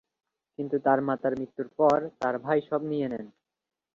কিন্তু 0.59 0.75
তার 0.85 0.99
মাতার 1.07 1.33
মৃত্যুর 1.39 1.67
পর 1.77 1.97
তার 2.19 2.35
ভাই 2.37 2.59
সব 2.69 2.81
নিয়ে 2.91 3.07
নেন। 3.11 3.25